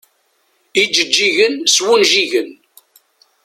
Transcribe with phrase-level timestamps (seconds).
[0.81, 2.49] Ijeǧǧigen s wunjigen.